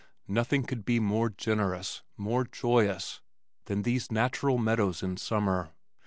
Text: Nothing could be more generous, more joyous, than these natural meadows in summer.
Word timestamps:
Nothing 0.27 0.63
could 0.63 0.83
be 0.83 0.99
more 0.99 1.29
generous, 1.29 2.01
more 2.17 2.43
joyous, 2.43 3.21
than 3.65 3.83
these 3.83 4.11
natural 4.11 4.57
meadows 4.57 5.03
in 5.03 5.15
summer. 5.15 5.73